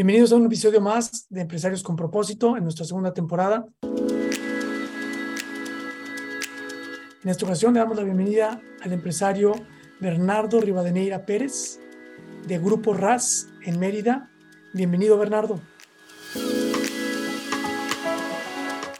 [0.00, 3.66] Bienvenidos a un episodio más de Empresarios con propósito en nuestra segunda temporada.
[7.22, 9.52] En esta ocasión le damos la bienvenida al empresario
[10.00, 11.80] Bernardo Rivadeneira Pérez
[12.46, 14.30] de Grupo RAS en Mérida.
[14.72, 15.60] Bienvenido, Bernardo.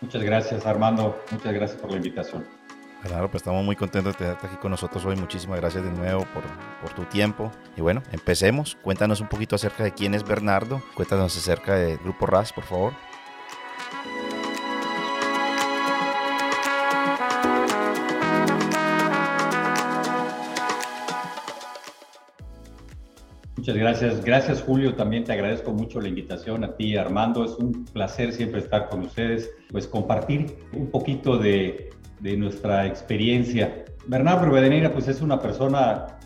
[0.02, 1.18] Muchas gracias, Armando.
[1.30, 2.59] Muchas gracias por la invitación.
[3.02, 5.16] Claro, pues estamos muy contentos de tenerte aquí con nosotros hoy.
[5.16, 6.44] Muchísimas gracias de nuevo por,
[6.82, 7.50] por, tu tiempo.
[7.76, 8.76] Y bueno, empecemos.
[8.82, 10.82] Cuéntanos un poquito acerca de quién es Bernardo.
[10.94, 12.92] Cuéntanos acerca del Grupo RAS, por favor.
[23.56, 24.24] Muchas gracias.
[24.24, 24.94] Gracias, Julio.
[24.94, 27.44] También te agradezco mucho la invitación a ti, Armando.
[27.44, 33.84] Es un placer siempre estar con ustedes, pues compartir un poquito de, de nuestra experiencia.
[34.06, 36.18] Bernardo Rivadeneira, pues es una persona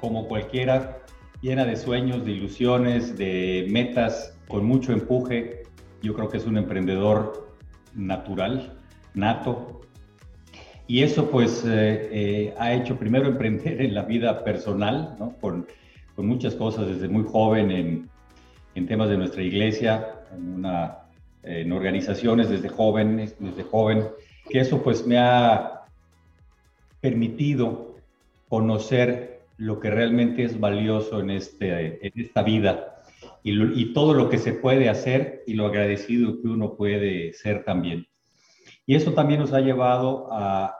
[0.00, 0.98] como cualquiera,
[1.40, 5.62] llena de sueños, de ilusiones, de metas, con mucho empuje.
[6.02, 7.56] Yo creo que es un emprendedor
[7.94, 8.78] natural,
[9.14, 9.80] nato.
[10.86, 15.36] Y eso pues eh, eh, ha hecho primero emprender en la vida personal, ¿no?
[15.40, 15.66] con,
[16.16, 18.10] muchas cosas desde muy joven en,
[18.74, 20.62] en temas de nuestra iglesia, en,
[21.44, 24.04] en organizaciones desde joven, desde joven
[24.50, 25.84] que eso pues me ha
[27.00, 27.96] permitido
[28.48, 32.96] conocer lo que realmente es valioso en, este, en esta vida
[33.42, 37.64] y, y, todo lo que se puede hacer y lo agradecido que uno puede ser
[37.64, 38.06] también.
[38.86, 40.74] Y eso también nos ha llevado a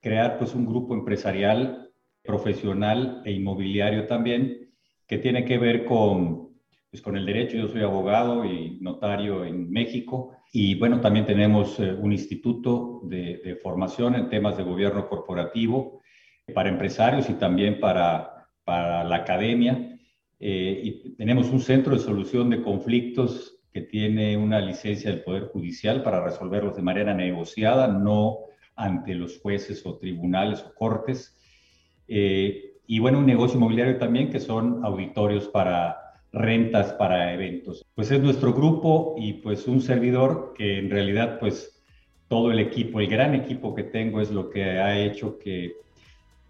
[0.00, 1.90] crear pues un grupo empresarial,
[2.22, 4.70] profesional e inmobiliario también,
[5.06, 6.49] que tiene que ver con,
[6.90, 7.56] pues, con el derecho.
[7.56, 13.58] Yo soy abogado y notario en México y bueno, también tenemos eh, un instituto de,
[13.62, 16.00] formación en temas de gobierno corporativo
[16.54, 19.98] para empresarios y también para, para la academia.
[20.40, 25.44] Eh, y tenemos un centro de solución de conflictos que tiene una licencia del Poder
[25.44, 28.38] Judicial para resolverlos de manera negociada, no
[28.74, 31.38] ante los jueces o tribunales o cortes.
[32.08, 37.84] Eh, y bueno, un negocio inmobiliario también que son auditorios para rentas para eventos.
[37.94, 41.82] Pues es nuestro grupo y pues un servidor que en realidad pues
[42.28, 45.74] todo el equipo, el gran equipo que tengo es lo que ha hecho que,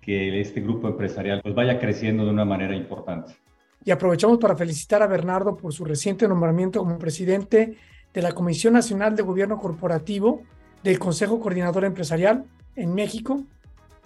[0.01, 3.35] que este grupo empresarial pues vaya creciendo de una manera importante.
[3.83, 7.77] Y aprovechamos para felicitar a Bernardo por su reciente nombramiento como presidente
[8.13, 10.43] de la Comisión Nacional de Gobierno Corporativo
[10.83, 12.45] del Consejo Coordinador Empresarial
[12.77, 13.43] en México.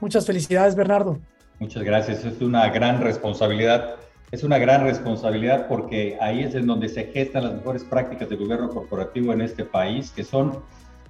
[0.00, 1.18] Muchas felicidades, Bernardo.
[1.58, 2.24] Muchas gracias.
[2.24, 3.96] Es una gran responsabilidad
[4.34, 8.34] es una gran responsabilidad porque ahí es en donde se gestan las mejores prácticas de
[8.34, 10.58] gobierno corporativo en este país, que son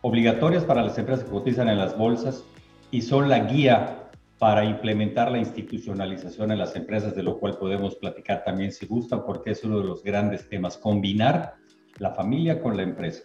[0.03, 2.45] obligatorias para las empresas que cotizan en las bolsas
[2.91, 7.97] y son la guía para implementar la institucionalización en las empresas, de lo cual podemos
[7.97, 11.55] platicar también si gustan, porque es uno de los grandes temas, combinar
[11.97, 13.23] la familia con la empresa.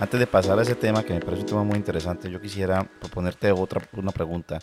[0.00, 2.82] Antes de pasar a ese tema, que me parece un tema muy interesante, yo quisiera
[3.00, 4.58] proponerte otra una pregunta.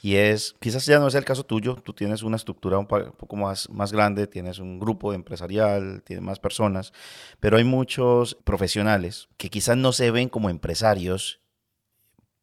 [0.00, 3.36] Y es, quizás ya no es el caso tuyo, tú tienes una estructura un poco
[3.36, 6.92] más, más grande, tienes un grupo empresarial, tienes más personas,
[7.40, 11.40] pero hay muchos profesionales que quizás no se ven como empresarios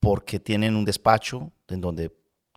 [0.02, 2.12] porque tienen un despacho en donde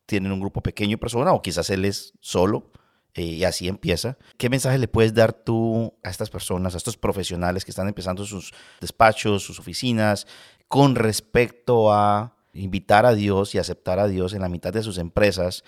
[0.06, 2.72] tienen un grupo pequeño de personas o quizás él es solo
[3.18, 4.16] eh, y así empieza.
[4.36, 8.24] ¿Qué mensaje le puedes dar tú a estas personas, a estos profesionales que están empezando
[8.24, 10.28] sus despachos, sus oficinas,
[10.68, 14.98] con respecto a invitar a Dios y aceptar a Dios en la mitad de sus
[14.98, 15.64] empresas?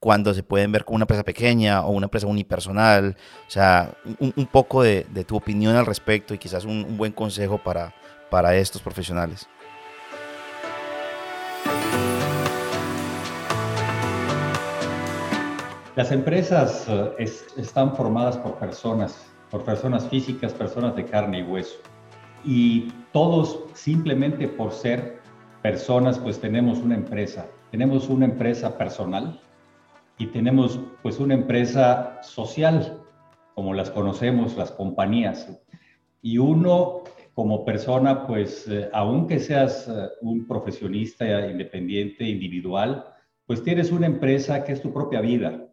[0.00, 3.16] cuando se pueden ver como una empresa pequeña o una empresa unipersonal.
[3.48, 7.58] O sea, un, poco de, tu opinión al respecto y quizás un, un buen consejo
[7.58, 7.92] para,
[8.30, 9.48] para estos profesionales.
[15.98, 21.80] Las empresas eh, están formadas por personas, por personas físicas, personas de carne y hueso.
[22.44, 25.18] Y todos, simplemente por ser
[25.60, 27.48] personas, pues tenemos una empresa.
[27.72, 29.40] Tenemos una empresa personal
[30.18, 33.02] y tenemos pues una empresa social,
[33.56, 35.50] como las conocemos, las compañías.
[36.22, 37.02] Y uno
[37.34, 43.04] como persona, pues eh, aunque seas eh, un profesionista independiente, individual,
[43.46, 45.64] pues tienes una empresa que es tu propia vida.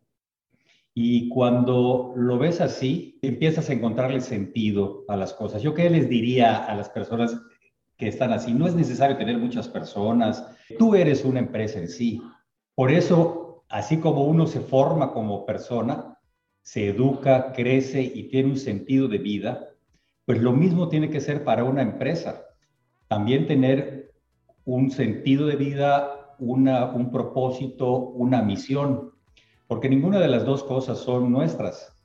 [0.97, 5.62] Y cuando lo ves así, empiezas a encontrarle sentido a las cosas.
[5.62, 7.38] Yo qué les diría a las personas
[7.97, 10.47] que están así, no es necesario tener muchas personas,
[10.80, 12.21] tú eres una empresa en sí.
[12.75, 16.18] Por eso, así como uno se forma como persona,
[16.62, 19.68] se educa, crece y tiene un sentido de vida,
[20.25, 22.45] pues lo mismo tiene que ser para una empresa.
[23.09, 24.13] También tener
[24.63, 29.12] un sentido de vida, una, un propósito, una misión,
[29.67, 31.95] porque ninguna de las dos cosas son nuestras,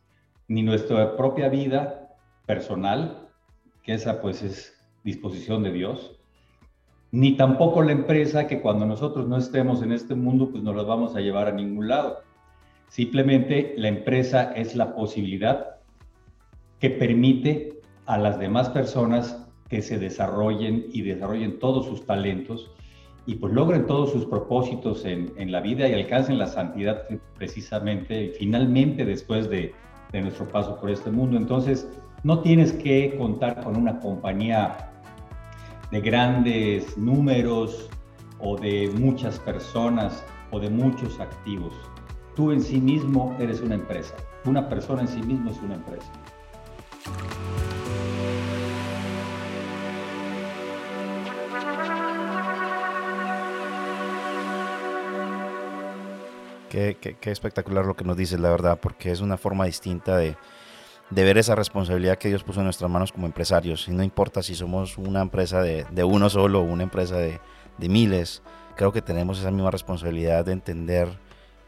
[0.48, 2.16] ni nuestra propia vida
[2.46, 3.28] personal,
[3.82, 4.74] que esa pues es
[5.04, 6.18] disposición de Dios,
[7.12, 10.82] ni tampoco la empresa que cuando nosotros no estemos en este mundo pues nos la
[10.82, 12.20] vamos a llevar a ningún lado.
[12.88, 15.76] Simplemente la empresa es la posibilidad
[16.78, 22.72] que permite a las demás personas que se desarrollen y desarrollen todos sus talentos
[23.26, 27.04] y pues logren todos sus propósitos en, en la vida y alcancen la santidad
[27.36, 29.74] precisamente finalmente después de,
[30.12, 31.36] de nuestro paso por este mundo.
[31.36, 31.88] Entonces,
[32.22, 34.90] no tienes que contar con una compañía
[35.90, 37.88] de grandes números
[38.38, 41.74] o de muchas personas o de muchos activos.
[42.36, 44.14] Tú en sí mismo eres una empresa.
[44.44, 46.12] Una persona en sí mismo es una empresa.
[56.70, 60.36] Qué, espectacular lo que nos dices, la verdad, porque es una forma distinta de,
[61.10, 63.88] ver esa responsabilidad que Dios puso en nuestras manos como empresarios.
[63.88, 67.40] Y no importa si somos una empresa de, uno solo o una empresa de,
[67.80, 68.40] miles,
[68.76, 71.08] creo que tenemos esa misma responsabilidad de entender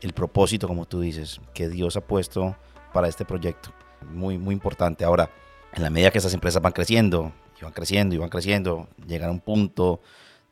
[0.03, 2.57] el propósito, como tú dices, que Dios ha puesto
[2.93, 3.71] para este proyecto.
[4.09, 5.05] Muy, muy importante.
[5.05, 5.31] Ahora,
[5.75, 9.31] en la medida que esas empresas van creciendo, y van creciendo, y van creciendo, llegan
[9.31, 10.01] a un punto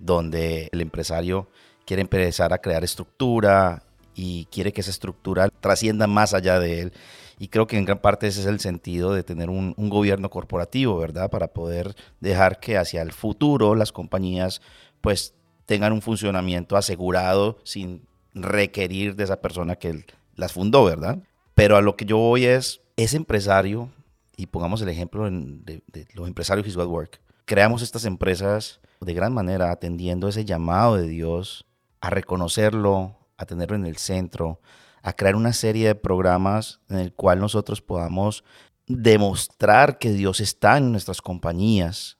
[0.00, 1.46] donde el empresario
[1.86, 3.84] quiere empezar a crear estructura
[4.14, 6.92] y quiere que esa estructura trascienda más allá de él.
[7.38, 10.98] Y creo que en gran parte ese es el sentido de tener un, gobierno corporativo,
[10.98, 11.30] ¿verdad?
[11.30, 14.60] Para poder dejar que hacia el futuro las compañías
[15.00, 15.34] pues
[15.64, 18.02] tengan un funcionamiento asegurado sin
[18.34, 20.04] requerir de esa persona que
[20.36, 21.18] las fundó, ¿verdad?
[21.54, 23.88] Pero a lo que yo voy es, ese empresario,
[24.36, 29.32] y pongamos el ejemplo de, de los empresarios His Work, creamos estas empresas de gran
[29.32, 31.64] manera atendiendo ese llamado de Dios
[32.00, 34.60] a reconocerlo, a tenerlo en el centro,
[35.02, 38.44] a crear una serie de programas en el cual nosotros podamos
[38.86, 42.18] demostrar que Dios está en nuestras compañías,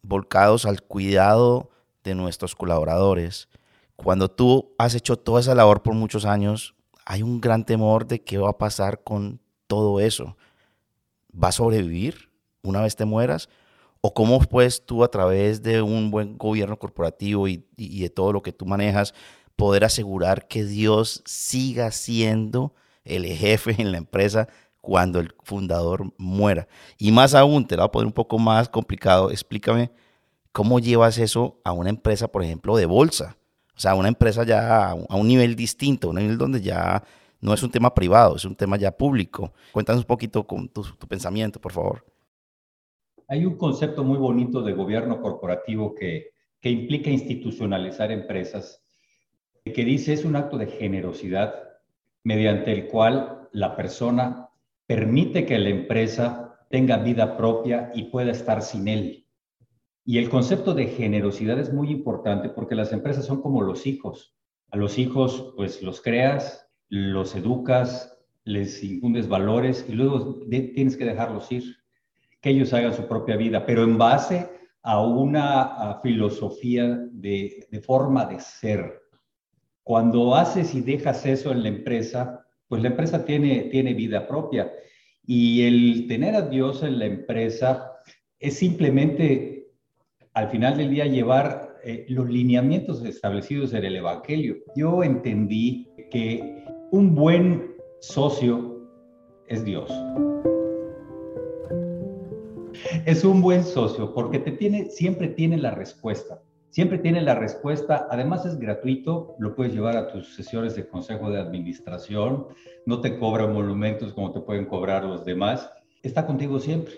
[0.00, 1.70] volcados al cuidado
[2.04, 3.50] de nuestros colaboradores.
[3.96, 6.74] Cuando tú has hecho toda esa labor por muchos años,
[7.04, 10.38] hay un gran temor de qué va a pasar con todo eso.
[11.32, 12.30] ¿Va a sobrevivir
[12.62, 13.50] una vez te mueras?
[14.00, 18.32] ¿O cómo puedes tú a través de un buen gobierno corporativo y, y de todo
[18.32, 19.12] lo que tú manejas
[19.56, 22.74] poder asegurar que Dios siga siendo
[23.04, 24.48] el jefe en la empresa
[24.80, 26.68] cuando el fundador muera.
[26.98, 29.90] Y más aún, te lo voy a poner un poco más complicado, explícame
[30.52, 33.36] cómo llevas eso a una empresa, por ejemplo, de bolsa.
[33.76, 37.02] O sea, una empresa ya a un nivel distinto, un nivel donde ya
[37.40, 39.52] no es un tema privado, es un tema ya público.
[39.72, 42.04] Cuéntanos un poquito con tu, tu pensamiento, por favor.
[43.28, 48.85] Hay un concepto muy bonito de gobierno corporativo que, que implica institucionalizar empresas
[49.72, 51.54] que dice es un acto de generosidad
[52.22, 54.48] mediante el cual la persona
[54.86, 59.26] permite que la empresa tenga vida propia y pueda estar sin él.
[60.04, 64.36] Y el concepto de generosidad es muy importante porque las empresas son como los hijos.
[64.70, 71.04] A los hijos, pues los creas, los educas, les infundes valores y luego tienes que
[71.04, 71.76] dejarlos ir,
[72.40, 74.48] que ellos hagan su propia vida, pero en base
[74.82, 79.02] a una filosofía de, de forma de ser,
[79.86, 84.72] cuando haces y dejas eso en la empresa, pues la empresa tiene, tiene vida propia.
[85.24, 87.92] Y el tener a Dios en la empresa
[88.40, 89.68] es simplemente,
[90.34, 94.56] al final del día, llevar eh, los lineamientos establecidos en el Evangelio.
[94.74, 98.90] Yo entendí que un buen socio
[99.46, 99.88] es Dios.
[103.04, 106.42] Es un buen socio porque te tiene, siempre tiene la respuesta.
[106.76, 111.30] Siempre tiene la respuesta, además es gratuito, lo puedes llevar a tus sesiones de consejo
[111.30, 112.48] de administración,
[112.84, 115.70] no te cobra monumentos como te pueden cobrar los demás,
[116.02, 116.96] está contigo siempre.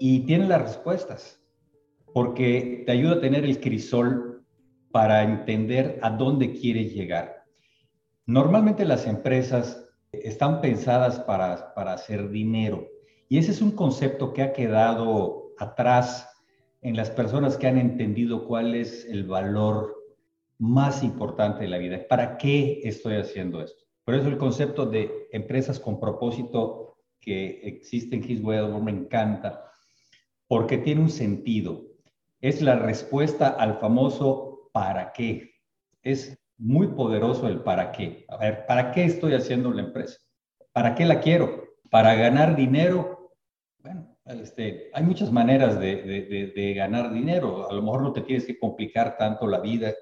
[0.00, 1.40] Y tiene las respuestas,
[2.12, 4.44] porque te ayuda a tener el crisol
[4.90, 7.44] para entender a dónde quieres llegar.
[8.26, 12.84] Normalmente las empresas están pensadas para, para hacer dinero
[13.28, 16.35] y ese es un concepto que ha quedado atrás
[16.82, 19.96] en las personas que han entendido cuál es el valor
[20.58, 22.06] más importante de la vida.
[22.08, 23.84] ¿Para qué estoy haciendo esto?
[24.04, 29.64] Por eso el concepto de empresas con propósito que existe en His me encanta,
[30.46, 31.82] porque tiene un sentido.
[32.40, 35.54] Es la respuesta al famoso ¿para qué?
[36.02, 38.24] Es muy poderoso el para qué.
[38.28, 40.18] A ver, ¿para qué estoy haciendo la empresa?
[40.72, 41.64] ¿Para qué la quiero?
[41.90, 43.32] ¿Para ganar dinero?
[43.78, 47.70] Bueno, este, hay muchas maneras de, ganar dinero.
[47.70, 49.94] A lo mejor no te tienes que complicar tanto la vida.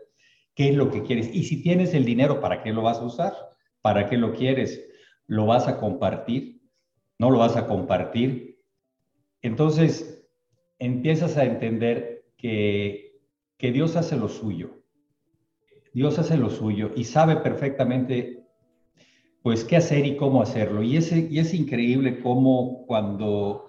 [0.54, 1.28] ¿Qué es lo que quieres?
[1.33, 3.35] Y si tienes el dinero, ¿para qué lo vas a usar?
[3.83, 4.83] ¿Para qué lo quieres?
[5.26, 6.62] ¿Lo vas a compartir?
[7.19, 8.61] ¿No lo vas a compartir?
[9.43, 10.26] Entonces,
[10.78, 13.02] empiezas a entender que,
[13.59, 14.83] Dios hace lo suyo.
[15.95, 18.45] Dios hace lo suyo y sabe perfectamente
[19.43, 20.83] pues qué hacer y cómo hacerlo.
[20.83, 23.69] Y es increíble cómo cuando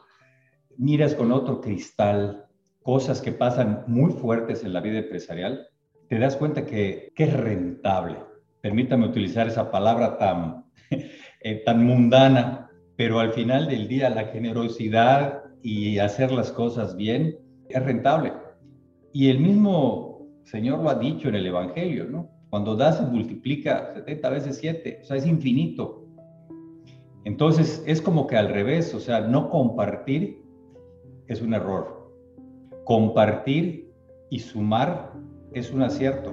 [0.78, 2.46] miras con otro cristal
[2.84, 5.68] cosas que pasan muy fuertes en la vida empresarial,
[6.08, 8.18] te das cuenta que, que es rentable
[8.66, 10.66] permítame utilizar esa palabra tan,
[11.42, 17.38] eh, tan mundana, pero al final del día la generosidad y hacer las cosas bien
[17.70, 18.34] es rentable.
[19.14, 22.32] Y el mismo Señor lo ha dicho en el Evangelio, ¿no?
[22.50, 26.08] Cuando das se multiplica 70 veces 7, o sea, es infinito.
[27.24, 30.42] Entonces es como que al revés, o sea, no compartir
[31.28, 32.12] es un error.
[32.84, 33.92] Compartir
[34.30, 35.12] y sumar
[35.52, 36.32] es un acierto.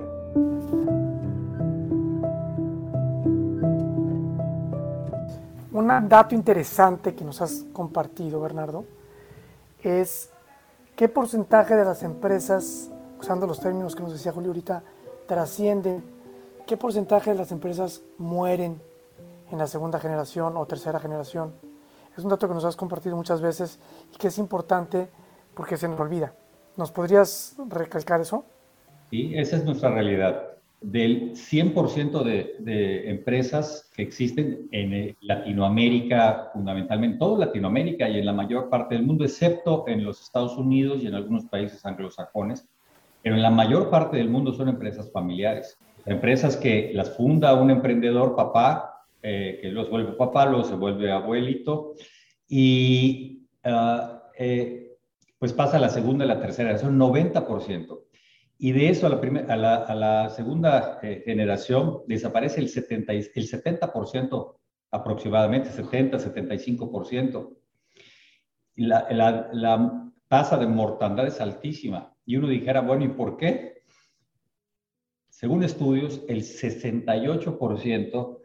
[5.72, 8.84] Un dato interesante que nos has compartido, Bernardo,
[9.82, 10.30] es
[10.96, 14.82] qué porcentaje de las empresas, usando los términos que nos decía Julio ahorita,
[15.26, 16.04] trascienden,
[16.66, 18.80] qué porcentaje de las empresas mueren
[19.50, 21.52] en la segunda generación o tercera generación.
[22.16, 23.78] Es un dato que nos has compartido muchas veces
[24.14, 25.08] y que es importante
[25.54, 26.34] porque se nos olvida.
[26.76, 28.44] ¿Nos podrías recalcar eso?
[29.10, 30.52] Sí, esa es nuestra realidad
[30.82, 38.26] del 100% de, de, empresas que existen en eh, Latinoamérica, fundamentalmente, toda Latinoamérica y en
[38.26, 42.68] la mayor parte del mundo, excepto en los Estados Unidos y en algunos países anglosajones,
[43.22, 45.78] pero en la mayor parte del mundo son empresas familiares.
[46.04, 48.91] Empresas que las funda un emprendedor papá,
[49.22, 51.94] eh, que los vuelve papá, se vuelve abuelito,
[52.48, 54.96] y ah, eh,
[55.38, 58.00] pues pasa a la segunda y la tercera, son 90%.
[58.58, 59.16] Y de eso a la,
[59.48, 64.56] a la, a la segunda eh, generación desaparece el, 70, el 70%
[64.92, 67.56] aproximadamente, 70-75%.
[68.76, 72.14] La, la, la tasa de mortandad es altísima.
[72.24, 73.82] Y uno dijera, bueno, ¿y por qué?
[75.28, 78.38] Según estudios, el 68%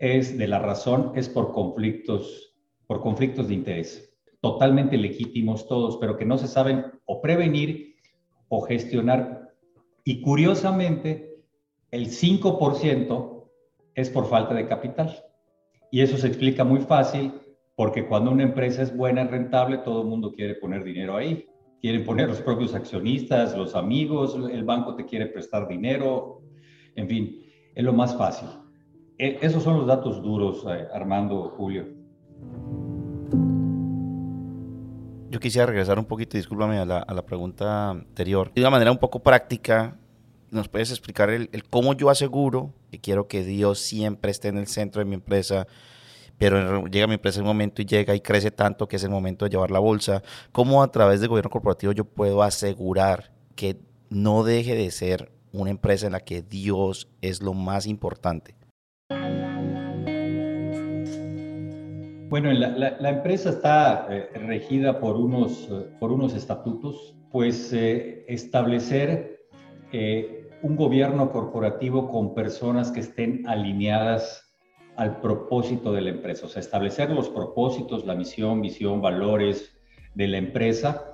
[0.00, 2.56] es de la razón es por conflictos,
[2.88, 7.94] por conflictos de interés, totalmente legítimos todos, pero que no se saben o prevenir
[8.48, 9.40] o gestionar
[10.04, 11.36] y curiosamente,
[11.90, 13.48] el 5%
[13.94, 15.16] es por falta de capital.
[15.90, 17.32] Y eso se explica muy fácil
[17.76, 21.46] porque cuando una empresa es buena, es rentable, todo el mundo quiere poner dinero ahí.
[21.80, 26.42] Quieren poner los propios accionistas, los amigos, el banco te quiere prestar dinero,
[26.94, 27.42] en fin,
[27.74, 28.48] es lo más fácil.
[29.20, 31.86] E, esos son los datos duros, eh, Armando, Julio.
[35.28, 38.50] Yo quisiera regresar un poquito, discúlpame, a la, a la pregunta anterior.
[38.54, 39.98] De una manera un poco práctica,
[40.50, 44.66] ¿nos puedes explicar el, cómo yo aseguro que quiero que Dios siempre esté en el
[44.66, 45.66] centro de mi empresa?
[46.38, 49.10] pero llega mi empresa en un momento y llega y crece tanto que es el
[49.10, 50.22] momento de llevar la bolsa.
[50.52, 53.76] ¿Cómo a través del gobierno corporativo yo puedo asegurar que
[54.08, 58.54] no deje de ser una empresa en la que Dios es lo más importante?
[62.30, 69.40] Bueno, la, empresa está eh, regida por unos, eh, por unos estatutos, pues eh, establecer
[70.62, 74.54] un gobierno corporativo con personas que estén alineadas
[74.94, 79.76] al propósito de la empresa, o sea, establecer los propósitos, la misión, visión, valores
[80.14, 81.12] de la empresa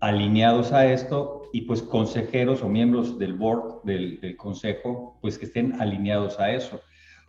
[0.00, 5.44] alineados a esto y pues consejeros o miembros del board, del, del consejo, pues que
[5.44, 6.80] estén alineados a eso.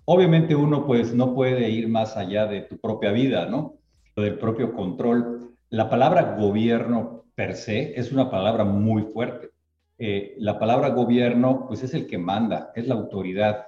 [0.06, 3.78] Obviamente uno pues no puede ir más allá de tu propia vida, ¿no?
[4.16, 5.56] Del propio control.
[5.70, 9.52] La palabra gobierno per se es una palabra muy fuerte.
[10.00, 13.68] Eh, la palabra gobierno pues es el que manda, es la autoridad.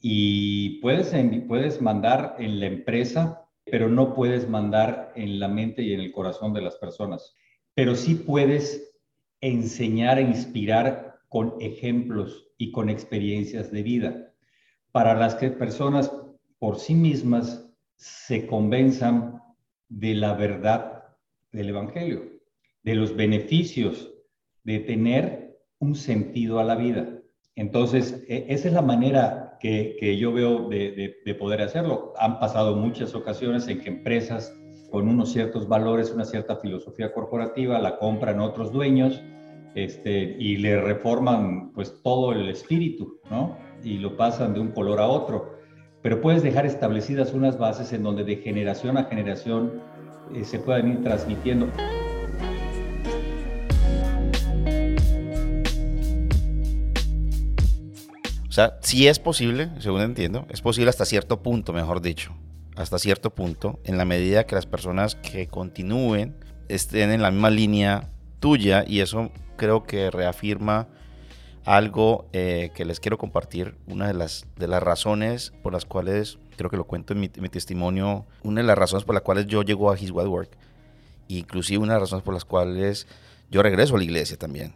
[0.00, 1.14] Y puedes,
[1.48, 6.12] puedes mandar en la empresa, pero no puedes mandar en la mente y en el
[6.12, 7.34] corazón de las personas.
[7.74, 8.94] Pero sí puedes
[9.40, 14.27] enseñar e inspirar con ejemplos y con experiencias de vida
[14.92, 16.12] para las que personas
[16.58, 19.42] por sí mismas se convenzan
[19.88, 21.04] de la verdad
[21.52, 22.38] del Evangelio.
[22.84, 24.14] de los beneficios
[24.64, 27.20] de tener un sentido a la vida.
[27.54, 32.14] Entonces, e, esa es la manera que, yo veo de, de, poder hacerlo.
[32.18, 34.54] Han pasado muchas ocasiones en que empresas
[34.90, 39.22] con unos ciertos valores, una cierta filosofía corporativa, la compran otros dueños
[39.74, 43.56] este, y le reforman pues todo el espíritu, ¿no?
[43.82, 45.58] Y lo pasan de un color a otro.
[46.02, 49.82] Pero puedes dejar establecidas unas bases en donde de generación a generación
[50.34, 51.68] eh, se puedan ir transmitiendo.
[58.58, 62.34] sea, sí es posible, según entiendo, es posible hasta cierto punto, mejor dicho,
[62.74, 66.34] hasta cierto punto, en la medida que las personas que continúen
[66.68, 68.08] estén en la misma línea
[68.40, 70.88] tuya y eso creo que reafirma
[71.68, 76.38] algo eh, que les quiero compartir, una de las, de las razones por las cuales,
[76.56, 79.60] creo que lo cuento en mi, testimonio, una de las razones por las cuales yo
[79.62, 80.56] llego a His Wild Work,
[81.28, 83.06] inclusive una de las razones por las cuales
[83.50, 84.74] yo regreso a la iglesia también,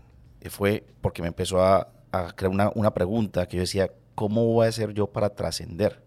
[0.50, 4.66] fue porque me empezó a, a crear una, una pregunta que yo decía, ¿cómo voy
[4.66, 6.04] a hacer yo para trascender?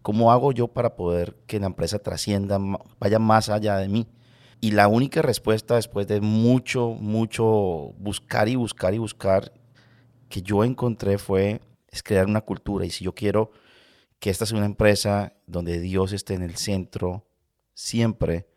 [0.00, 2.58] ¿Cómo hago yo para poder que la empresa trascienda,
[2.98, 4.06] vaya más allá de mí?
[4.62, 9.52] Y la única respuesta después de mucho, mucho buscar y buscar y buscar
[10.28, 12.84] que yo encontré fue es crear una cultura.
[12.84, 13.50] Y si yo quiero
[14.18, 17.26] que esta sea una empresa donde Dios esté en el centro
[17.74, 18.48] siempre,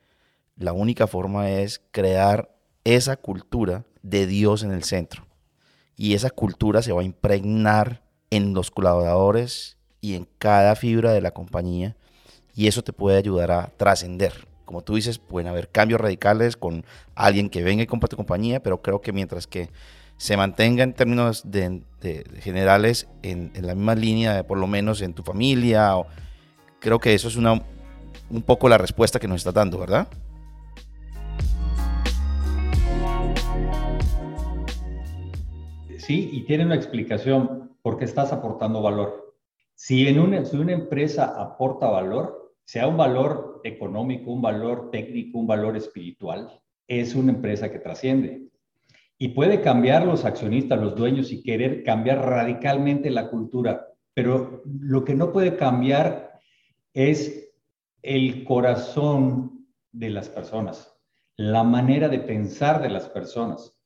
[0.55, 5.27] la única forma es crear esa cultura de Dios en el centro
[5.95, 11.21] y esa cultura se va a impregnar en los colaboradores y en cada fibra de
[11.21, 11.95] la compañía
[12.55, 14.47] y eso te puede ayudar a trascender.
[14.65, 18.63] Como tú dices, pueden haber cambios radicales con alguien que venga y compra tu compañía,
[18.63, 19.69] pero creo que mientras que
[20.21, 21.81] se mantenga en términos de,
[22.41, 25.95] generales en, la misma línea, por lo menos en tu familia,
[26.79, 27.63] creo que eso es una,
[28.29, 30.07] un poco la respuesta que nos está dando, ¿verdad?
[35.97, 39.35] Sí, y tiene una explicación porque estás aportando valor.
[39.73, 45.39] Si, en una, si una empresa aporta valor, sea un valor económico, un valor técnico,
[45.39, 48.50] un valor espiritual, es una empresa que trasciende.
[49.21, 55.05] Y puede cambiar los accionistas, los dueños y querer cambiar radicalmente la cultura, pero lo
[55.05, 56.39] que no puede cambiar
[56.95, 57.53] es
[58.01, 60.97] el corazón de las personas,
[61.37, 63.77] la manera de pensar de las personas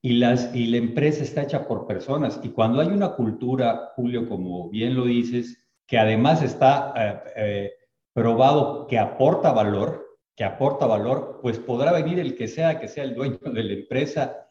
[0.00, 2.38] y, las, y la empresa está hecha por personas.
[2.44, 7.72] Y cuando hay una cultura, Julio, como bien lo dices, que además está eh, eh,
[8.12, 13.02] probado que aporta valor, que aporta valor, pues podrá venir el que sea, que sea
[13.02, 14.44] el dueño de la empresa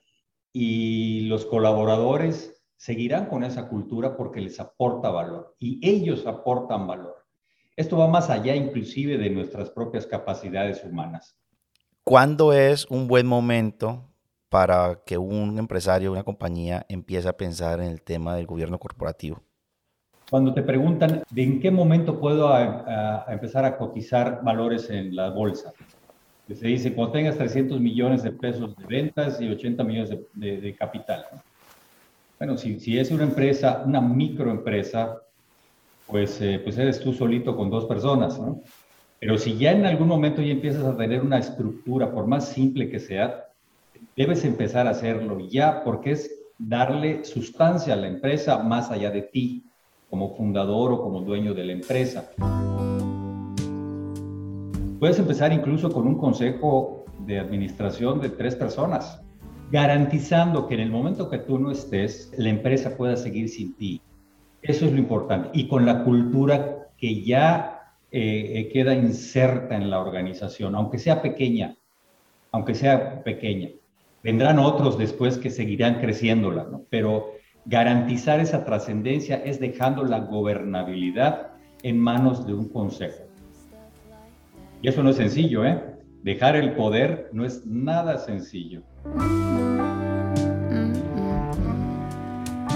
[0.59, 7.27] y los colaboradores seguirán con esa cultura porque les aporta valor y ellos aportan valor.
[7.75, 11.37] Esto va más allá inclusive de nuestras propias capacidades humanas.
[12.03, 14.09] ¿Cuándo es un buen momento
[14.49, 19.43] para que un empresario, una compañía empiece a pensar en el tema del gobierno corporativo?
[20.27, 22.51] Cuando te preguntan de en qué momento puedo
[23.27, 25.71] empezar a cotizar valores en la bolsa,
[26.55, 31.25] se dice cuando tengas 300 millones de pesos de ventas y 80 millones de, capital.
[32.39, 35.21] Bueno, si, si, es una empresa, una microempresa,
[36.05, 38.61] pues, eh, pues eres tú solito con dos personas, ¿no?
[39.19, 42.89] Pero si ya en algún momento ya empiezas a tener una estructura, por más simple
[42.89, 43.47] que sea,
[44.15, 49.23] debes empezar a hacerlo ya porque es darle sustancia a la empresa más allá de
[49.23, 49.63] ti,
[50.09, 52.29] como fundador o como dueño de la empresa.
[54.99, 59.21] Puedes empezar incluso con un consejo de administración de tres personas,
[59.71, 64.01] garantizando que en el momento que tú no estés, la empresa pueda seguir sin ti.
[64.63, 65.49] Eso es lo importante.
[65.53, 71.75] Y con la cultura que ya eh, queda inserta en la organización, aunque sea pequeña,
[72.51, 73.69] aunque sea pequeña.
[74.23, 76.67] Vendrán otros después que seguirán creciéndola.
[76.89, 77.33] Pero
[77.65, 81.51] garantizar esa trascendencia es dejando la gobernabilidad
[81.83, 83.26] en manos de un consejo.
[84.81, 85.81] Y eso no es sencillo, ¿eh?
[86.23, 88.81] Dejar el poder no es nada sencillo.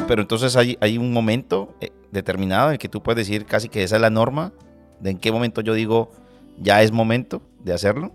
[0.07, 3.83] Pero entonces hay, hay un momento eh, determinado en que tú puedes decir casi que
[3.83, 4.53] esa es la norma,
[4.99, 6.11] de en qué momento yo digo,
[6.59, 8.11] ya es momento de hacerlo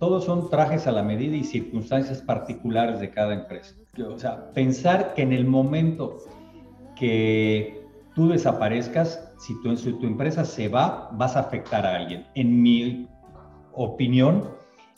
[0.00, 3.74] todos son trajes a la medida y circunstancias particulares de cada empresa.
[4.08, 6.16] O sea, pensar que en el momento
[6.96, 12.26] que tú desaparezcas, si tu, si empresa se va, vas a afectar a alguien.
[12.34, 13.08] En mi
[13.72, 14.44] opinión,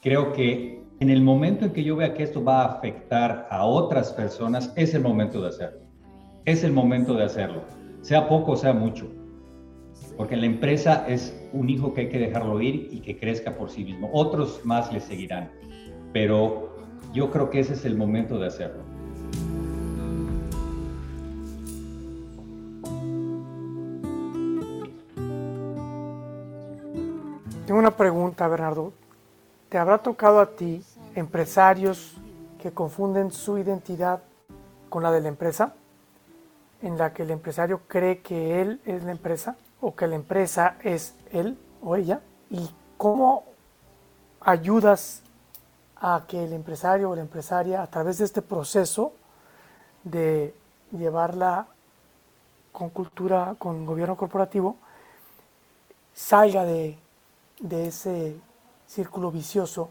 [0.03, 3.65] creo que en el momento en que yo vea que esto va a afectar a
[3.65, 5.81] otras personas, es el momento de hacerlo.
[6.45, 7.63] Es el momento de hacerlo,
[8.03, 9.09] sea poco o sea mucho
[10.17, 13.71] porque la empresa es un hijo que hay que dejarlo ir y que crezca por
[13.71, 14.11] sí mismo.
[14.13, 15.51] Otros más le seguirán,
[16.13, 16.77] pero
[17.13, 18.85] yo creo que ese es el momento de hacerlo.
[27.67, 28.93] Tengo una pregunta, Bernardo.
[29.69, 32.17] ¿Te habrá tocado a ti empresarios
[32.61, 34.21] que confunden su identidad
[34.89, 35.75] con la de la empresa?
[36.83, 40.75] En la que el empresario cree que él es la empresa o que la empresa
[40.83, 42.21] es él o ella.
[42.51, 43.45] ¿Y cómo
[44.41, 45.23] ayudas
[45.97, 49.13] a que el empresario o la empresaria a través de este proceso
[50.03, 50.53] de
[50.91, 51.69] llevarla
[52.73, 54.77] con cultura, con gobierno corporativo,
[56.13, 56.99] salga de,
[57.63, 58.37] de ese
[58.87, 59.91] círculo vicioso?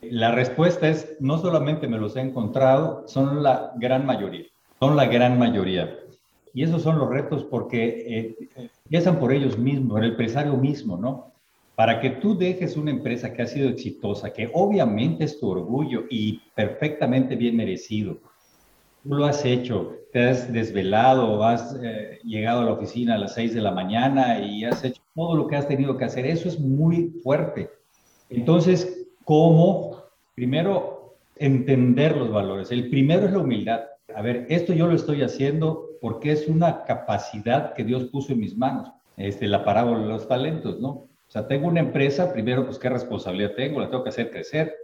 [0.00, 4.46] La respuesta es, no solamente me los he encontrado, son la gran mayoría,
[4.80, 5.96] son la gran mayoría.
[6.52, 10.96] Y esos son los retos porque eh, empiezan por ellos mismos, por el empresario mismo,
[10.96, 11.32] ¿no?
[11.76, 16.04] Para que tú dejes una empresa que ha sido exitosa, que obviamente es tu orgullo
[16.10, 18.18] y perfectamente bien merecido,
[19.02, 23.34] tú lo has hecho, te has desvelado, has eh, llegado a la oficina a las
[23.34, 26.26] 6 de la mañana y has hecho todo lo que has tenido que hacer.
[26.26, 27.70] Eso es muy fuerte.
[28.30, 30.02] Entonces, ¿cómo?
[30.34, 32.70] Primero, entender los valores.
[32.70, 33.80] El primero es la humildad.
[34.14, 38.40] A ver, esto yo lo estoy haciendo porque es una capacidad que Dios puso en
[38.40, 38.92] mis manos.
[39.16, 40.88] Este, la parábola de los talentos, ¿no?
[40.88, 43.80] O sea, tengo una empresa, primero, pues, ¿qué responsabilidad tengo?
[43.80, 44.74] La tengo que hacer crecer.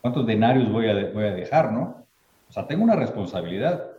[0.00, 2.06] ¿Cuántos denarios voy a, voy a dejar, no?
[2.48, 3.90] O sea, tengo una responsabilidad.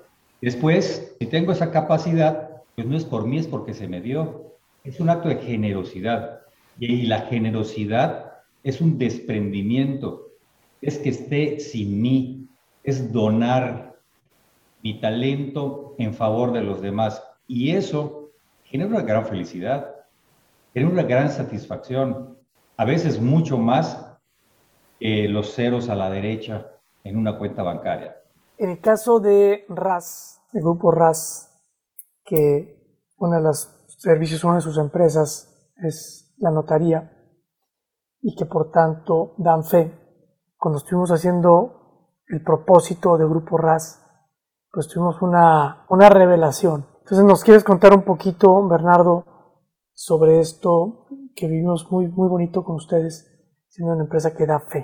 [0.42, 4.53] Después, si tengo esa capacidad, pues no es por mí, es porque se me dio.
[4.84, 6.42] Es un acto de generosidad.
[6.78, 10.32] Y la generosidad es un desprendimiento.
[10.82, 12.50] Es que esté sin mí.
[12.84, 13.96] Es donar
[14.82, 17.24] mi talento en favor de los demás.
[17.48, 18.32] Y eso
[18.66, 19.96] genera una gran felicidad,
[20.74, 22.38] genera una gran satisfacción.
[22.76, 24.06] A veces mucho más
[25.00, 26.68] que los ceros a la derecha
[27.04, 28.18] en una cuenta bancaria.
[28.58, 31.52] En el caso de RAS, el grupo RAS,
[32.26, 32.78] que
[33.18, 37.10] uno de los servicios, una de sus empresas es la notaría
[38.22, 39.94] y que por tanto dan fe.
[40.58, 44.02] Cuando estuvimos haciendo el propósito del grupo RAS,
[44.70, 46.86] pues tuvimos una, una revelación.
[47.00, 49.26] Entonces, ¿nos quieres contar un poquito, Bernardo,
[49.94, 54.84] sobre esto que vivimos muy, muy bonito con ustedes, siendo una empresa que da fe?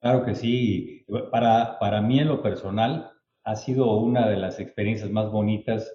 [0.00, 1.04] Claro que sí.
[1.30, 3.10] Para, para mí en lo personal
[3.44, 5.92] ha sido una de las experiencias más bonitas.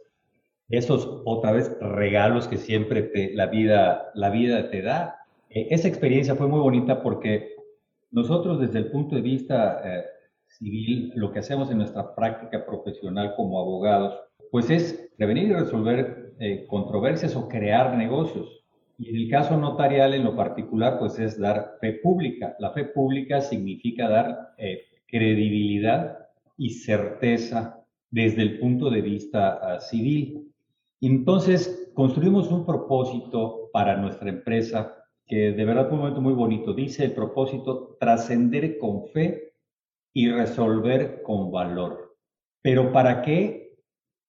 [0.71, 5.17] Esos, otra vez, regalos que siempre te, la, vida, la vida te da.
[5.49, 7.55] E, esa experiencia fue muy bonita porque
[8.11, 10.03] nosotros desde el punto de vista eh,
[10.47, 14.17] civil, lo que hacemos en nuestra práctica profesional como abogados,
[14.51, 18.61] pues es prevenir y resolver eh, controversias o crear negocios.
[18.97, 22.55] Y en el caso notarial, en lo particular, pues es dar fe pública.
[22.59, 26.17] La fe pública significa dar eh, credibilidad
[26.57, 30.50] y certeza desde el punto de vista uh, civil.
[31.01, 36.73] Entonces, construimos un propósito para nuestra empresa que de verdad fue un momento muy bonito.
[36.73, 39.55] Dice el propósito, trascender con fe
[40.13, 42.17] y resolver con valor.
[42.61, 43.77] ¿Pero para qué?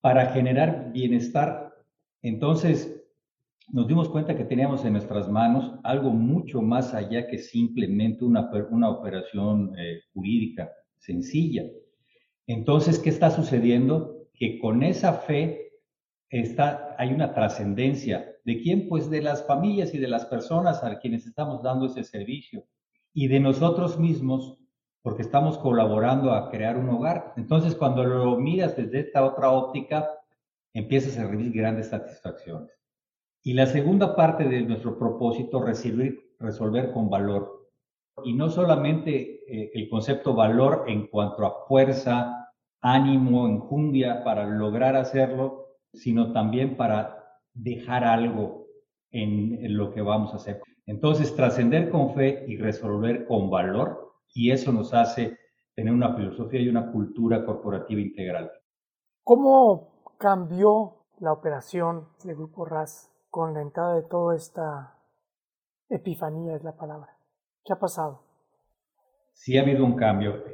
[0.00, 1.74] Para generar bienestar.
[2.22, 3.02] Entonces,
[3.68, 8.50] nos dimos cuenta que teníamos en nuestras manos algo mucho más allá que simplemente una,
[8.70, 11.64] una operación eh, jurídica sencilla.
[12.46, 14.28] Entonces, ¿qué está sucediendo?
[14.34, 15.71] Que con esa fe
[16.40, 18.36] está, hay una trascendencia.
[18.44, 18.88] ¿De quién?
[18.88, 22.64] Pues de las familias y de las personas a quienes estamos dando ese servicio
[23.12, 24.58] y de nosotros mismos
[25.02, 27.34] porque estamos colaborando a crear un hogar.
[27.36, 30.08] Entonces, cuando lo miras desde esta otra óptica,
[30.72, 32.70] empiezas a recibir grandes satisfacciones.
[33.42, 37.68] Y la segunda parte de nuestro propósito, resolver, resolver con valor.
[38.24, 44.94] Y no solamente eh, el concepto valor en cuanto a fuerza, ánimo, enjundia para lograr
[44.94, 45.61] hacerlo,
[45.92, 47.18] sino también para
[47.54, 48.66] dejar algo
[49.10, 50.60] en, en lo que vamos a hacer.
[50.86, 55.38] Entonces, trascender con fe y resolver con valor, y eso nos hace
[55.74, 58.50] tener una filosofía y una cultura corporativa integral.
[59.22, 64.98] ¿Cómo cambió la operación del Grupo RAS con la entrada de toda esta
[65.88, 67.16] epifanía es la palabra.
[67.64, 68.22] ¿Qué ha pasado?
[69.32, 70.44] Sí ha habido un cambio.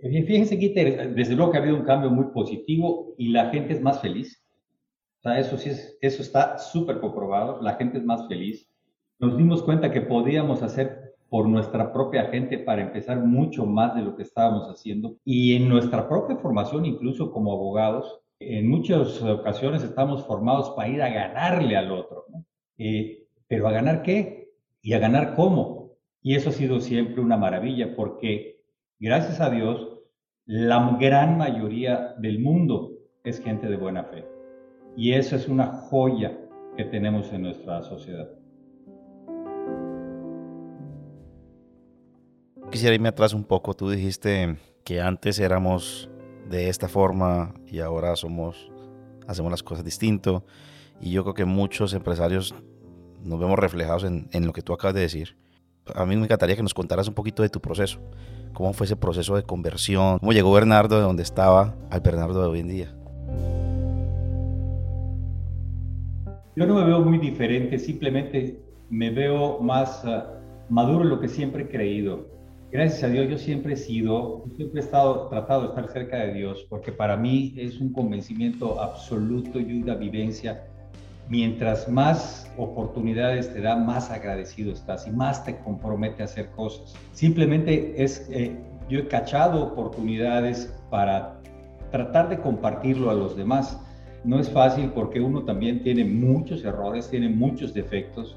[0.00, 0.68] Fíjense que
[1.14, 4.41] desde luego que ha habido un cambio muy positivo y la gente es más feliz.
[5.22, 7.60] Sea, eso sí es, eso está súper comprobado.
[7.62, 8.68] La gente es más feliz.
[9.18, 14.02] Nos dimos cuenta que podíamos hacer por nuestra propia gente para empezar mucho más de
[14.02, 15.16] lo que estábamos haciendo.
[15.24, 21.00] Y en nuestra propia formación, incluso como abogados, en muchas ocasiones estamos formados para ir
[21.02, 22.26] a ganarle al otro,
[22.76, 24.50] eh, pero ¿a ganar qué?
[24.82, 25.92] ¿Y a ganar cómo?
[26.22, 28.52] Y eso ha sido siempre una maravilla porque
[29.04, 29.98] Gracias a Dios,
[30.46, 34.31] la gran mayoría del mundo es gente de buena fe.
[34.96, 36.38] Y eso es una joya
[36.76, 38.28] que tenemos en nuestra sociedad.
[42.70, 43.74] Quisiera irme atrás un poco.
[43.74, 46.10] Tú dijiste que antes éramos
[46.48, 48.70] de esta forma y ahora somos,
[49.26, 50.44] hacemos las cosas distinto.
[51.00, 52.54] Y yo creo que muchos empresarios
[53.22, 55.36] nos vemos reflejados en, en lo que tú acabas de decir.
[55.94, 57.98] A mí me encantaría que nos contaras un poquito de tu proceso.
[58.52, 60.18] ¿Cómo fue ese proceso de conversión?
[60.18, 63.01] ¿Cómo llegó Bernardo de donde estaba al Bernardo de hoy en día?
[66.54, 68.58] Yo no me veo muy diferente, simplemente
[68.90, 70.38] me veo más uh,
[70.68, 72.26] maduro en lo que siempre he creído.
[72.70, 76.34] Gracias a Dios yo siempre he sido, siempre he estado tratado de estar cerca de
[76.34, 80.66] Dios, porque para mí es un convencimiento absoluto y una vivencia.
[81.30, 86.94] Mientras más oportunidades te da, más agradecido estás y más te compromete a hacer cosas.
[87.12, 88.54] Simplemente es, eh,
[88.90, 91.40] yo he cachado oportunidades para
[91.90, 93.78] tratar de compartirlo a los demás
[94.24, 98.36] no es fácil porque uno también tiene muchos errores, tiene muchos defectos,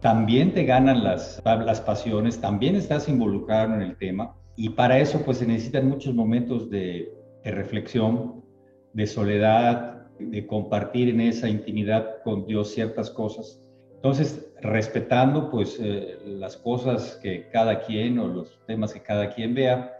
[0.00, 5.22] también te ganan las, las pasiones, también estás involucrado en el tema y para eso
[5.24, 7.12] pues se necesitan muchos momentos de,
[7.44, 8.44] reflexión,
[8.92, 13.62] de soledad, de compartir en esa intimidad con Dios ciertas cosas.
[13.94, 19.54] Entonces, respetando pues eh, las cosas que cada quien o los temas que cada quien
[19.54, 19.92] vea,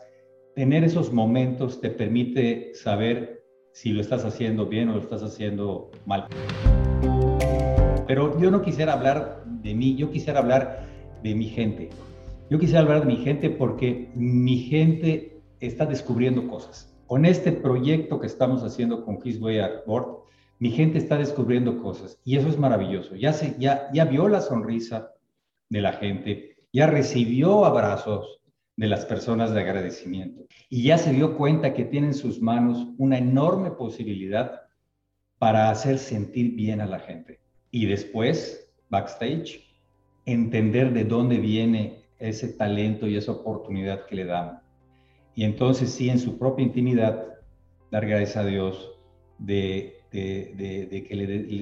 [0.54, 3.39] tener esos momentos te permite saber
[3.72, 6.26] si lo estás haciendo bien o lo estás haciendo mal.
[8.06, 10.84] Pero yo no quisiera hablar de mí, yo quisiera hablar
[11.22, 11.90] de mi gente.
[12.50, 16.96] Yo quisiera hablar de mi gente porque mi gente está descubriendo cosas.
[17.06, 20.24] Con este proyecto que estamos haciendo con Way Board,
[20.58, 23.14] mi gente está descubriendo cosas y eso es maravilloso.
[23.14, 25.12] Ya, se, ya, ya vio la sonrisa
[25.68, 28.39] de la gente, ya recibió abrazos,
[28.80, 30.46] de las personas de agradecimiento.
[30.70, 34.62] Y ya se dio cuenta que tiene en sus manos una enorme posibilidad
[35.38, 37.40] para hacer sentir bien a la gente.
[37.70, 39.60] Y después, backstage,
[40.24, 44.60] entender de dónde viene ese talento y esa oportunidad que le dan.
[45.34, 47.34] Y entonces sí, en su propia intimidad,
[47.90, 48.92] dar gracias a Dios
[49.36, 51.16] de, de, que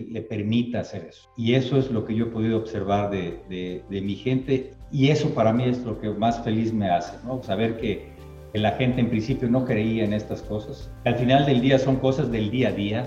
[0.09, 1.29] le, permita hacer eso.
[1.37, 5.53] Y eso es lo que yo he podido observar de, mi gente y eso para
[5.53, 7.17] mí es lo que más feliz me hace.
[7.43, 8.17] Saber que,
[8.55, 10.91] la gente en principio no creía en estas cosas.
[11.05, 13.07] Al final del día son cosas del día a día.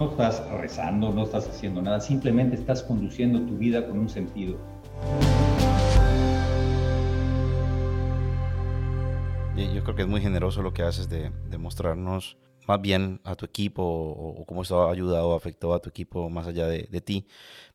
[0.00, 4.56] No estás rezando, no estás haciendo nada, simplemente estás conduciendo tu vida con un sentido.
[9.56, 13.44] Yo creo que es muy generoso lo que haces de mostrarnos más bien a tu
[13.44, 17.00] equipo o, cómo esto ha ayudado o afectado a tu equipo más allá de, de,
[17.00, 17.26] ti.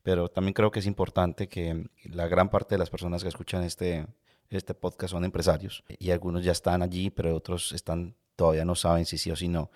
[0.03, 3.63] Pero también creo que es importante que la gran parte de las personas que escuchan
[3.63, 4.07] este,
[4.49, 9.05] este podcast son empresarios y algunos ya están allí, pero otros están todavía no saben
[9.05, 9.69] si sí o si no.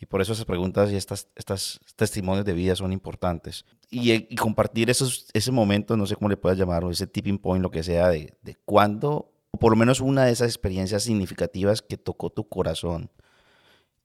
[0.00, 3.64] Y por eso esas preguntas y estas, estas testimonios de vida son importantes.
[3.90, 7.38] Y, y compartir esos, ese momento, no sé cómo le puedas llamar, o ese tipping
[7.38, 11.02] point, lo que sea, de, de cuándo, o por lo menos una de esas experiencias
[11.02, 13.10] significativas que tocó tu corazón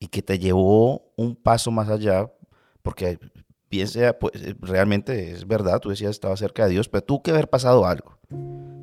[0.04, 2.30] y que te llevó un paso más allá,
[2.82, 3.18] porque
[3.72, 7.32] bien sea, pues realmente es verdad, tú decías estaba cerca de Dios, pero tuvo que
[7.32, 8.18] haber pasado algo,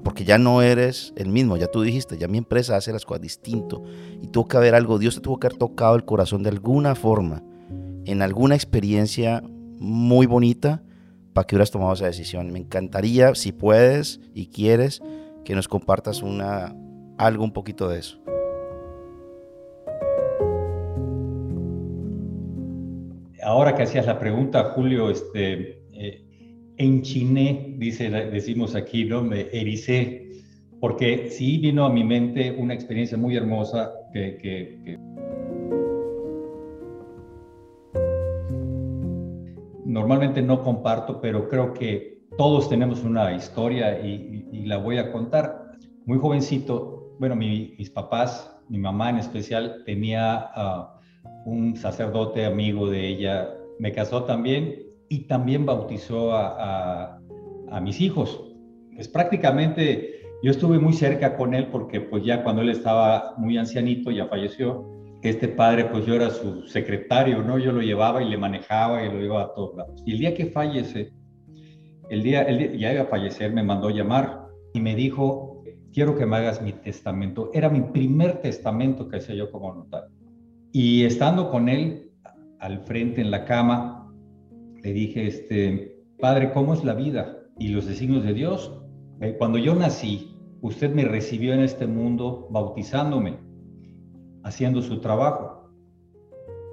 [0.02, 3.20] porque ya no eres el mismo, ya tú dijiste, ya mi empresa hace las cosas
[3.20, 3.82] distinto,
[4.22, 6.94] y tuvo que haber algo, Dios te tuvo que haber tocado el corazón de alguna
[6.94, 7.42] forma,
[8.06, 9.42] en alguna experiencia
[9.78, 10.82] muy bonita,
[11.34, 12.50] para que hubieras tomado esa decisión.
[12.50, 15.02] Me encantaría, si puedes y quieres,
[15.44, 16.74] que nos compartas una,
[17.18, 18.18] algo un poquito de eso.
[23.42, 26.24] Ahora que hacías la pregunta, Julio, este, eh,
[26.76, 29.22] enchiné, dice, decimos aquí, ¿no?
[29.22, 30.28] Me ericé,
[30.80, 34.98] porque sí vino a mi mente una experiencia muy hermosa que,
[39.84, 45.72] normalmente no comparto, pero creo que todos tenemos una historia y, la voy a contar.
[46.06, 50.50] Muy jovencito, bueno, mis papás, mi mamá en especial, tenía...
[50.56, 50.99] Uh,
[51.44, 57.16] un sacerdote amigo de ella me casó también y también bautizó a,
[57.82, 58.44] mis hijos.
[58.94, 63.56] Pues prácticamente yo estuve muy cerca con él porque pues ya cuando él estaba muy
[63.56, 64.86] ancianito, ya falleció,
[65.22, 67.58] este padre pues yo era su secretario, ¿no?
[67.58, 70.02] Yo lo llevaba y le manejaba y lo llevaba a todos lados.
[70.04, 71.12] Y el día que fallece,
[72.08, 76.26] el día, el ya iba a fallecer, me mandó llamar y me dijo, quiero que
[76.26, 77.50] me hagas mi testamento.
[77.54, 80.19] Era mi primer testamento que hacía yo como notario.
[80.72, 82.12] Y estando con él
[82.60, 84.12] al frente en la cama,
[84.82, 88.80] le dije, este, Padre, ¿cómo es la vida y los designios de Dios?
[89.20, 93.38] Eh, cuando yo nací, usted me recibió en este mundo bautizándome.
[94.42, 95.70] haciendo su trabajo.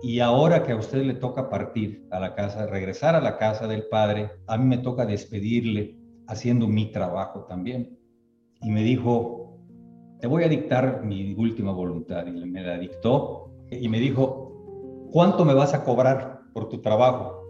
[0.02, 3.68] Y ahora que a usted le toca partir a la casa, regresar a la casa
[3.68, 7.98] del Padre, a mí me toca despedirle haciendo mi trabajo también.
[8.62, 9.60] Y me dijo,
[10.22, 12.26] te voy a dictar mi última voluntad.
[12.26, 17.44] Y me la dictó y me dijo, ¿cuánto me vas a cobrar por tu trabajo?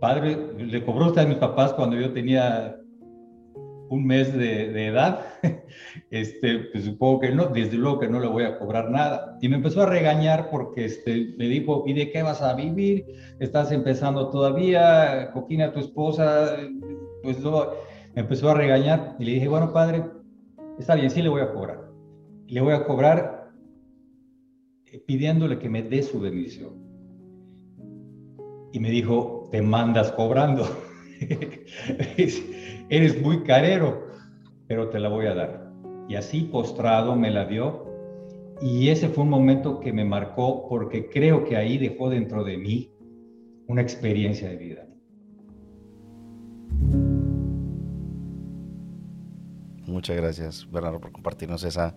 [0.00, 2.76] Padre, le cobró usted a mis papás cuando yo tenía
[3.88, 5.20] un mes de, edad,
[6.10, 9.38] este, pues supongo que no, desde luego que no le voy a cobrar nada.
[9.40, 13.06] Y me empezó a regañar porque este, me dijo, ¿y de qué vas a vivir?
[13.38, 16.56] Estás empezando todavía, Coquina, tu esposa,
[17.22, 17.66] pues no.
[18.14, 20.04] Me empezó a regañar y le dije, bueno, padre,
[20.78, 21.80] está bien, sí le voy a cobrar.
[22.46, 23.35] Le voy a cobrar
[25.06, 26.74] pidiéndole que me dé su bendición.
[28.72, 30.64] Y me dijo, te mandas cobrando.
[32.88, 34.08] eres muy carero,
[34.66, 35.72] pero te la voy a dar.
[36.08, 37.86] Y así postrado me la dio.
[38.60, 42.56] Y ese fue un momento que me marcó porque creo que ahí dejó dentro de
[42.56, 42.90] mí
[43.68, 44.86] una experiencia de vida.
[49.86, 51.96] Muchas gracias, Bernardo, por compartirnos esa,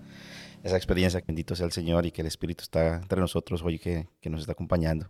[0.64, 1.24] esa experiencia.
[1.26, 4.42] Bendito sea el Señor y que el Espíritu está entre nosotros hoy, que, que nos
[4.42, 5.08] está acompañando,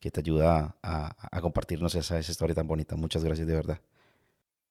[0.00, 2.96] que te ayuda a, a compartirnos esa, esa historia tan bonita.
[2.96, 3.78] Muchas gracias, de verdad.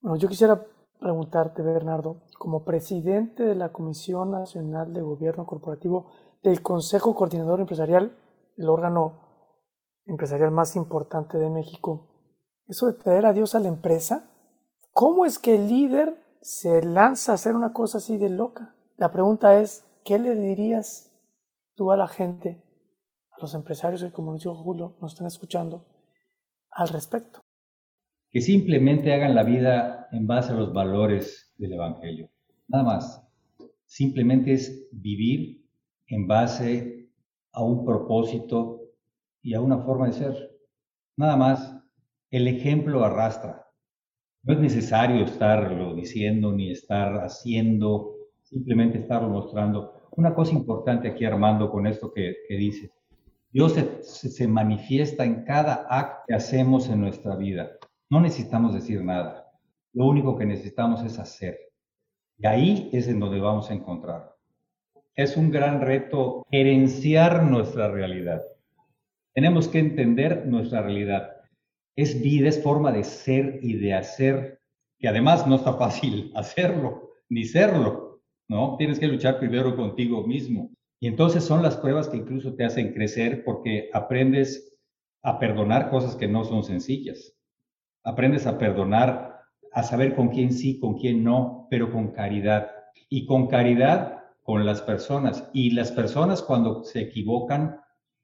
[0.01, 0.63] Bueno, yo quisiera
[0.99, 6.11] preguntarte, Bernardo, como presidente de la Comisión Nacional de Gobierno Corporativo
[6.43, 8.15] del Consejo Coordinador Empresarial,
[8.57, 9.19] el órgano
[10.05, 12.07] empresarial más importante de México,
[12.67, 14.29] eso de traer a Dios a la empresa,
[14.91, 18.75] ¿cómo es que el líder se lanza a hacer una cosa así de loca?
[18.97, 21.11] La pregunta es, ¿qué le dirías
[21.75, 22.63] tú a la gente,
[23.31, 25.85] a los empresarios que, como dijo Julio, nos están escuchando,
[26.71, 27.41] al respecto?
[28.29, 32.29] que simplemente hagan la vida en base a los valores del Evangelio.
[32.67, 33.23] Nada más.
[33.85, 35.65] Simplemente es vivir
[36.07, 37.09] en base
[37.53, 38.81] a un propósito
[39.41, 40.51] y a una forma de ser.
[41.15, 41.73] Nada más.
[42.29, 43.65] El ejemplo arrastra.
[44.43, 49.96] No es necesario estarlo diciendo ni estar haciendo, simplemente estarlo mostrando.
[50.17, 52.91] Una cosa importante aquí, Armando, con esto que, dice.
[53.51, 57.77] Dios se, se manifiesta en cada acto que hacemos en nuestra vida.
[58.09, 59.45] No necesitamos decir nada.
[59.93, 61.59] Lo único que necesitamos es hacer.
[62.39, 64.35] Y ahí es en donde vamos a encontrar.
[65.13, 68.41] Es un gran reto gerenciar nuestra realidad.
[69.35, 71.41] Tenemos que entender nuestra realidad.
[71.95, 74.61] Es vida, es forma de ser y de hacer,
[74.97, 78.06] que además no está fácil hacerlo, ni serlo,
[78.49, 78.75] ¿no?
[78.77, 80.71] Tienes que luchar primero contigo mismo.
[80.99, 84.77] Y entonces son las pruebas que incluso te hacen crecer porque aprendes
[85.23, 87.37] a perdonar cosas que no son sencillas
[88.07, 89.41] aprendes a perdonar,
[89.73, 92.71] a saber con quién sí, con quién no, pero con caridad.
[93.09, 95.49] Y con caridad con las personas.
[95.53, 97.81] Y las personas cuando se equivocan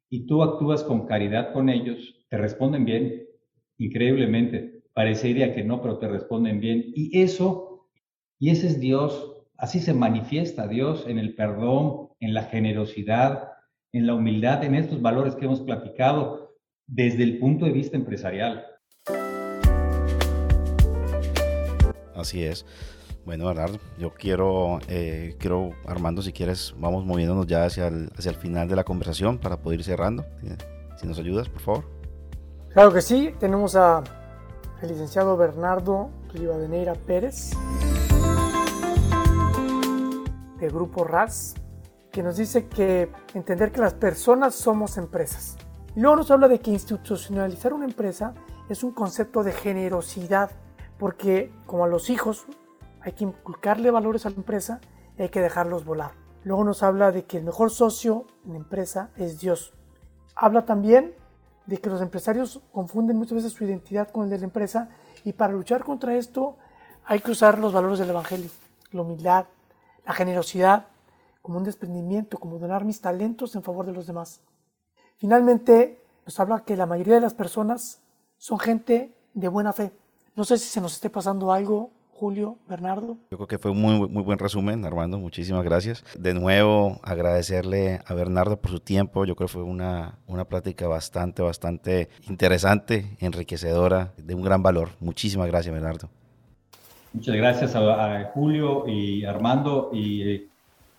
[0.09, 3.27] y tú actúas con caridad con ellos, te responden bien,
[3.77, 4.83] increíblemente.
[4.93, 6.85] Parecería que no, pero te responden bien.
[6.95, 7.89] Y eso,
[8.39, 9.32] y ese es Dios.
[9.57, 13.49] Así se manifiesta Dios en el perdón, en la generosidad,
[13.93, 16.55] en la humildad, en estos valores que hemos platicado
[16.87, 18.65] desde el punto de vista empresarial.
[22.15, 22.65] Así es.
[23.25, 28.31] Bueno, Bernardo, yo quiero, eh, quiero, Armando, si quieres, vamos moviéndonos ya hacia el, hacia
[28.31, 30.25] el final de la conversación para poder ir cerrando.
[30.97, 31.83] Si nos ayudas, por favor.
[32.73, 34.03] Claro que sí, tenemos a
[34.81, 37.51] el licenciado Bernardo Rivadeneira Pérez,
[40.63, 41.55] del grupo RAS,
[42.11, 45.57] que nos dice que entender que las personas somos empresas.
[45.95, 48.33] Y luego nos habla de que institucionalizar una empresa
[48.69, 50.51] es un concepto de generosidad
[50.97, 52.45] porque como a los hijos
[53.01, 54.79] hay que inculcarle valores a la empresa
[55.17, 56.11] y hay que dejarlos volar.
[56.43, 59.73] Luego nos habla de que el mejor socio en la empresa es Dios.
[60.35, 61.13] Habla también
[61.65, 64.89] de que los empresarios confunden muchas veces su identidad con el de la empresa
[65.23, 66.57] y para luchar contra esto
[67.05, 68.49] hay que usar los valores del Evangelio,
[68.91, 69.45] la humildad,
[70.05, 70.87] la generosidad,
[71.41, 74.41] como un desprendimiento, como donar mis talentos en favor de los demás.
[75.17, 78.01] Finalmente, nos habla que la mayoría de las personas
[78.37, 79.91] son gente de buena fe,
[80.35, 83.17] no sé si se nos esté pasando algo, Julio, Bernardo.
[83.29, 85.19] Yo creo que fue un muy, muy buen resumen, Armando.
[85.19, 86.03] Muchísimas gracias.
[86.17, 89.25] De nuevo, agradecerle a Bernardo por su tiempo.
[89.25, 94.89] Yo creo que fue una, una plática bastante, bastante interesante, enriquecedora, de un gran valor.
[94.99, 96.09] Muchísimas gracias, Bernardo.
[97.13, 100.49] Muchas gracias a, Julio y Armando y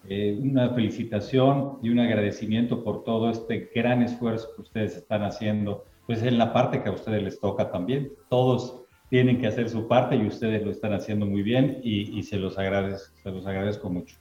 [0.09, 5.85] eh, una felicitación y un agradecimiento por todo este gran esfuerzo que ustedes están haciendo,
[6.07, 8.13] pues en la parte que a ustedes les toca también.
[8.29, 12.37] Todos tienen que hacer su parte y ustedes lo están haciendo muy bien y, se,
[12.37, 14.17] los agradezco, se los agradezco mucho.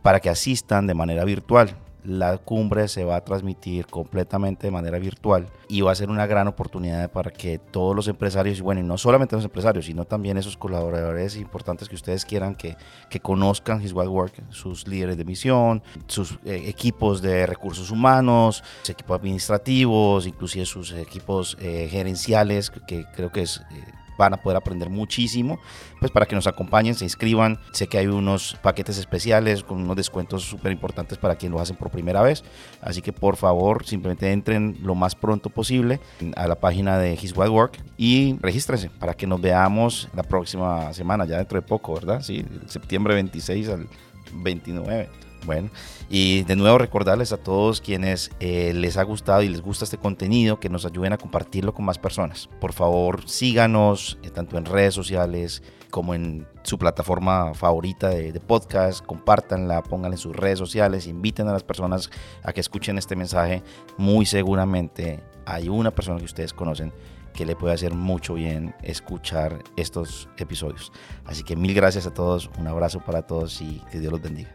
[0.00, 1.76] para que asistan de manera virtual.
[2.04, 6.26] La cumbre se va a transmitir completamente de manera virtual y va a ser una
[6.26, 10.06] gran oportunidad para que todos los empresarios, y bueno, y no solamente los empresarios, sino
[10.06, 12.78] también esos colaboradores importantes que ustedes quieran que,
[13.10, 18.88] que conozcan His Work, sus líderes de misión, sus eh, equipos de recursos humanos, sus
[18.88, 23.58] equipos administrativos, inclusive sus equipos eh, gerenciales, que creo que es...
[23.70, 25.58] Eh, van a poder aprender muchísimo,
[25.98, 27.58] pues para que nos acompañen, se inscriban.
[27.72, 31.76] Sé que hay unos paquetes especiales con unos descuentos súper importantes para quien lo hacen
[31.76, 32.44] por primera vez.
[32.82, 36.00] Así que por favor, simplemente entren lo más pronto posible
[36.36, 40.92] a la página de His Wild Work y regístrense para que nos veamos la próxima
[40.92, 42.20] semana, ya dentro de poco, ¿verdad?
[42.20, 43.88] Sí, septiembre 26 al
[44.34, 45.29] 29.
[45.46, 45.70] Bueno,
[46.10, 49.96] y de nuevo recordarles a todos quienes eh, les ha gustado y les gusta este
[49.96, 52.48] contenido que nos ayuden a compartirlo con más personas.
[52.60, 58.40] Por favor, síganos eh, tanto en redes sociales como en su plataforma favorita de, de,
[58.40, 62.10] podcast, compártanla, pónganla en sus redes sociales, inviten a las personas
[62.42, 63.62] a que escuchen este mensaje.
[63.96, 66.92] Muy seguramente hay una persona que ustedes conocen
[67.32, 70.92] que le puede hacer mucho bien escuchar estos episodios.
[71.24, 74.54] Así que mil gracias a todos, un abrazo para todos y que Dios los bendiga.